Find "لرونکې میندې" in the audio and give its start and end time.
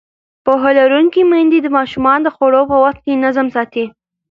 0.79-1.59